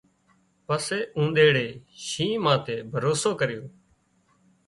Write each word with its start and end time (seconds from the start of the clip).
پڻ 0.67 0.79
اونۮيڙي 1.17 1.67
شينهن 2.07 2.41
ماٿي 2.45 2.75
ڀروسو 2.93 3.31
ڪريو 3.39 3.63